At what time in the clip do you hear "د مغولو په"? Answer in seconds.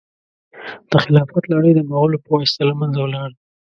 1.75-2.29